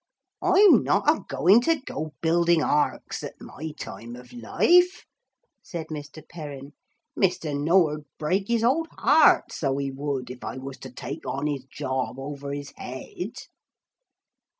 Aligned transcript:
'I'm 0.41 0.81
not 0.83 1.07
a 1.07 1.21
going 1.29 1.61
to 1.61 1.79
go 1.79 2.15
building 2.21 2.63
arks, 2.63 3.21
at 3.23 3.39
my 3.39 3.69
time 3.77 4.15
of 4.15 4.33
life,' 4.33 5.05
said 5.61 5.89
Mr. 5.91 6.27
Perrin. 6.27 6.73
'Mr. 7.15 7.55
Noah'd 7.55 8.05
break 8.17 8.47
his 8.47 8.63
old 8.63 8.87
heart, 8.93 9.51
so 9.51 9.77
he 9.77 9.91
would, 9.91 10.31
if 10.31 10.43
I 10.43 10.57
was 10.57 10.77
to 10.79 10.91
take 10.91 11.23
on 11.27 11.45
his 11.45 11.65
job 11.65 12.17
over 12.17 12.51
his 12.51 12.73
head.' 12.77 13.35